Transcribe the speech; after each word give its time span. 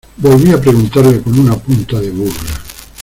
volví 0.17 0.51
a 0.51 0.57
preguntarle 0.59 1.21
con 1.21 1.37
una 1.37 1.55
punta 1.57 1.99
de 1.99 2.09
burla: 2.09 2.59